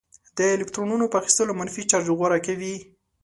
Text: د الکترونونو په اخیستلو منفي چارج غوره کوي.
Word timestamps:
د 0.37 0.39
الکترونونو 0.55 1.05
په 1.11 1.15
اخیستلو 1.21 1.57
منفي 1.59 1.83
چارج 1.89 2.07
غوره 2.17 2.39
کوي. 2.45 2.75